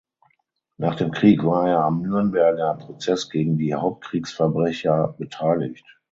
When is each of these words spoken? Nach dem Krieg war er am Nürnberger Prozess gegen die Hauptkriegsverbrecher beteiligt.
Nach 0.77 0.95
dem 0.95 1.11
Krieg 1.11 1.45
war 1.45 1.69
er 1.69 1.81
am 1.83 2.01
Nürnberger 2.01 2.73
Prozess 2.79 3.29
gegen 3.29 3.59
die 3.59 3.75
Hauptkriegsverbrecher 3.75 5.13
beteiligt. 5.19 5.85